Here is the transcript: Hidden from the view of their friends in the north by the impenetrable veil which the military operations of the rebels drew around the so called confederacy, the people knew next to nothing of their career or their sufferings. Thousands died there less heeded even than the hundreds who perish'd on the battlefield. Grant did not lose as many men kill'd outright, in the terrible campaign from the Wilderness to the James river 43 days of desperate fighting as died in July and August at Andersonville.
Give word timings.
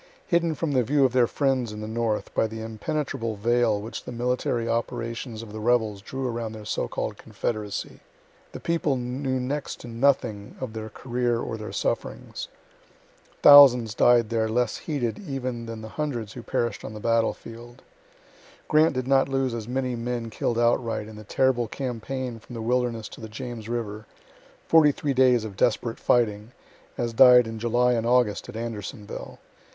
Hidden 0.25 0.55
from 0.55 0.71
the 0.71 0.81
view 0.81 1.05
of 1.05 1.13
their 1.13 1.27
friends 1.27 1.71
in 1.71 1.79
the 1.79 1.87
north 1.87 2.33
by 2.33 2.47
the 2.47 2.59
impenetrable 2.59 3.35
veil 3.35 3.79
which 3.79 4.03
the 4.03 4.11
military 4.11 4.67
operations 4.67 5.43
of 5.43 5.53
the 5.53 5.59
rebels 5.59 6.01
drew 6.01 6.27
around 6.27 6.53
the 6.53 6.65
so 6.65 6.87
called 6.87 7.19
confederacy, 7.19 7.99
the 8.51 8.59
people 8.59 8.95
knew 8.97 9.39
next 9.39 9.79
to 9.81 9.87
nothing 9.87 10.55
of 10.59 10.73
their 10.73 10.89
career 10.89 11.39
or 11.39 11.55
their 11.55 11.71
sufferings. 11.71 12.47
Thousands 13.43 13.93
died 13.93 14.31
there 14.31 14.49
less 14.49 14.75
heeded 14.77 15.19
even 15.19 15.67
than 15.67 15.81
the 15.83 15.89
hundreds 16.01 16.33
who 16.33 16.41
perish'd 16.41 16.83
on 16.83 16.95
the 16.95 16.99
battlefield. 16.99 17.83
Grant 18.67 18.95
did 18.95 19.07
not 19.07 19.29
lose 19.29 19.53
as 19.53 19.67
many 19.67 19.95
men 19.95 20.31
kill'd 20.31 20.57
outright, 20.57 21.07
in 21.07 21.15
the 21.15 21.23
terrible 21.23 21.67
campaign 21.67 22.39
from 22.39 22.55
the 22.55 22.61
Wilderness 22.63 23.07
to 23.09 23.21
the 23.21 23.29
James 23.29 23.69
river 23.69 24.07
43 24.65 25.13
days 25.13 25.45
of 25.45 25.55
desperate 25.55 25.99
fighting 25.99 26.53
as 26.97 27.13
died 27.13 27.45
in 27.45 27.59
July 27.59 27.93
and 27.93 28.07
August 28.07 28.49
at 28.49 28.55
Andersonville. 28.55 29.37